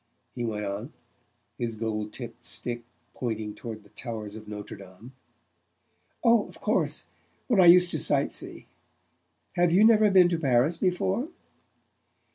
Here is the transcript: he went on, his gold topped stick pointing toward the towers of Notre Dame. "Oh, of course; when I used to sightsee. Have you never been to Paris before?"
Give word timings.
he 0.33 0.43
went 0.43 0.65
on, 0.65 0.91
his 1.59 1.75
gold 1.75 2.11
topped 2.11 2.43
stick 2.43 2.81
pointing 3.13 3.53
toward 3.53 3.83
the 3.83 3.89
towers 3.89 4.35
of 4.35 4.47
Notre 4.47 4.75
Dame. 4.75 5.13
"Oh, 6.23 6.47
of 6.47 6.59
course; 6.59 7.05
when 7.45 7.61
I 7.61 7.67
used 7.67 7.91
to 7.91 7.97
sightsee. 7.97 8.65
Have 9.53 9.71
you 9.71 9.83
never 9.85 10.09
been 10.09 10.29
to 10.29 10.39
Paris 10.39 10.75
before?" 10.75 11.27